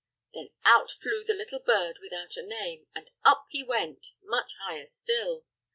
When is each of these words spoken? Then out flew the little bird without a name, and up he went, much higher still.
Then 0.33 0.49
out 0.65 0.89
flew 0.89 1.23
the 1.23 1.35
little 1.35 1.59
bird 1.59 1.99
without 2.01 2.35
a 2.35 2.41
name, 2.41 2.87
and 2.95 3.11
up 3.23 3.45
he 3.49 3.61
went, 3.61 4.07
much 4.23 4.49
higher 4.59 4.87
still. 4.87 5.45